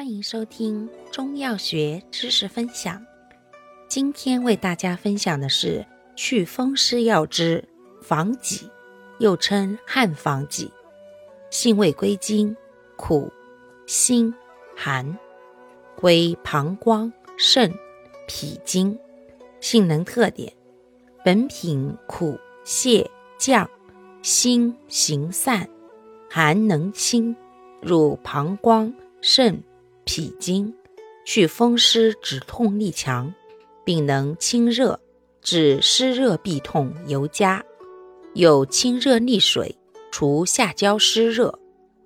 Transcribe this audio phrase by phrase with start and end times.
[0.00, 3.04] 欢迎收听中药学知识分享。
[3.86, 5.84] 今天为大家分享的是
[6.16, 7.62] 祛风湿药之
[8.00, 8.70] 防己，
[9.18, 10.72] 又称汉防己。
[11.50, 12.56] 性味归经：
[12.96, 13.30] 苦、
[13.86, 14.32] 辛、
[14.74, 15.18] 寒，
[15.96, 17.70] 归膀胱、肾、
[18.26, 18.98] 脾经。
[19.60, 20.50] 性能特点：
[21.22, 23.06] 本品苦泻
[23.36, 23.68] 降，
[24.22, 25.68] 辛行散，
[26.30, 27.36] 寒能清，
[27.82, 29.62] 入膀胱、肾。
[30.12, 30.74] 脾经，
[31.24, 33.32] 祛风湿止痛力强，
[33.84, 34.98] 并能清热，
[35.40, 37.64] 治湿热痹痛尤佳，
[38.34, 39.78] 有清热利水、
[40.10, 41.56] 除下焦湿热、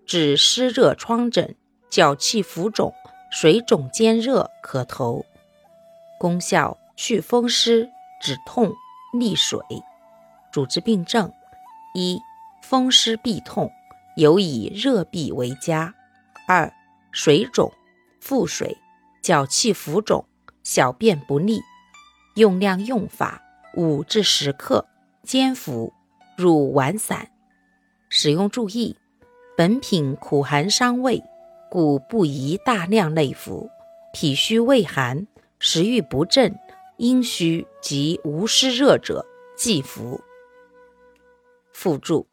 [0.04, 1.56] 治湿热疮疹、
[1.88, 2.92] 脚气浮肿、
[3.32, 5.24] 水肿兼热可投。
[6.20, 7.88] 功效：祛风湿
[8.20, 8.70] 止痛
[9.18, 9.58] 利水。
[10.52, 11.32] 主治病症：
[11.94, 12.20] 一、
[12.62, 13.70] 风湿痹痛，
[14.18, 15.94] 尤以热痹为佳；
[16.46, 16.70] 二、
[17.10, 17.72] 水肿。
[18.26, 18.78] 腹水、
[19.20, 20.24] 脚气浮肿、
[20.62, 21.60] 小便不利，
[22.36, 23.42] 用量用法
[23.76, 24.86] 五至十克，
[25.22, 25.92] 煎服，
[26.34, 27.28] 入丸散。
[28.08, 28.96] 使用注意：
[29.58, 31.22] 本品苦寒伤胃，
[31.70, 33.68] 故不宜大量内服。
[34.14, 35.26] 脾虚胃寒、
[35.58, 36.58] 食欲不振、
[36.96, 40.22] 阴虚及无湿热者忌服。
[41.74, 42.26] 附注：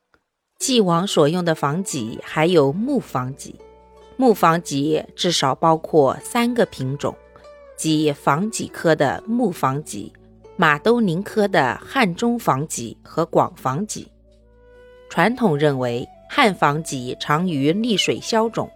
[0.58, 3.60] 既往所用的防己还有木防己。
[4.22, 7.18] 木防己至少包括三个品种，
[7.76, 10.14] 即防己科的木防己、
[10.56, 14.08] 马兜铃科的汉中防己和广防己。
[15.10, 18.70] 传统认为汉防己常于利水消肿、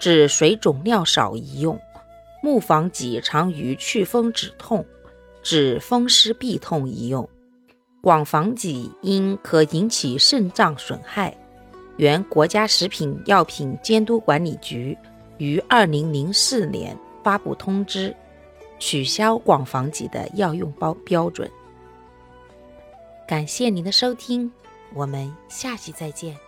[0.00, 1.76] 治水肿尿少宜用；
[2.42, 4.82] 木防己常于祛风止痛、
[5.42, 7.22] 治风湿痹痛宜用；
[8.00, 11.36] 广防己因可引起肾脏损害。
[11.96, 14.96] 原国家食品药品监督管理局
[15.38, 18.14] 于二零零四年发布通知，
[18.78, 21.50] 取消广防己的药用包标准。
[23.26, 24.50] 感谢您的收听，
[24.94, 26.45] 我们下期再见。